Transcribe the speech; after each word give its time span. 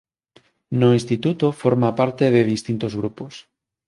No 0.79 0.89
instituto 0.99 1.47
forma 1.61 1.93
parte 1.99 2.23
de 2.33 2.41
distintos 2.53 2.93
grupos. 2.99 3.33